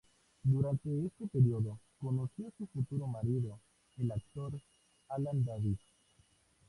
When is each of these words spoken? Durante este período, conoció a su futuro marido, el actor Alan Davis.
Durante 0.41 0.89
este 1.05 1.27
período, 1.27 1.77
conoció 1.99 2.47
a 2.47 2.51
su 2.57 2.65
futuro 2.65 3.05
marido, 3.05 3.59
el 3.99 4.11
actor 4.11 4.59
Alan 5.09 5.45
Davis. 5.45 5.77